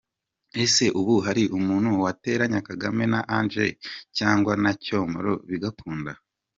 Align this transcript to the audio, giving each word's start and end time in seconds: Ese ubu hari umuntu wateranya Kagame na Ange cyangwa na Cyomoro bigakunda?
Ese 0.63 0.85
ubu 0.99 1.15
hari 1.25 1.43
umuntu 1.57 1.89
wateranya 2.03 2.59
Kagame 2.69 3.03
na 3.13 3.19
Ange 3.37 3.65
cyangwa 4.17 4.53
na 4.63 4.71
Cyomoro 4.83 5.33
bigakunda? 5.49 6.11